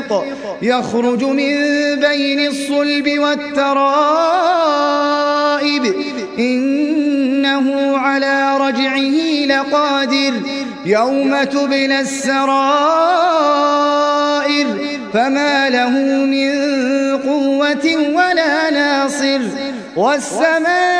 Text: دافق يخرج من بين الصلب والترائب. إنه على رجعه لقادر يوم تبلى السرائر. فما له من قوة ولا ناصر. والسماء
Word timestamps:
دافق 0.00 0.56
يخرج 0.62 1.24
من 1.24 1.54
بين 1.94 2.46
الصلب 2.46 3.18
والترائب. 3.18 3.94
إنه 6.38 7.96
على 7.98 8.58
رجعه 8.58 9.46
لقادر 9.46 10.32
يوم 10.86 11.42
تبلى 11.44 12.00
السرائر. 12.00 12.50
فما 15.12 15.70
له 15.70 15.90
من 16.26 16.50
قوة 17.18 17.96
ولا 18.14 18.70
ناصر. 18.70 19.40
والسماء 19.96 20.99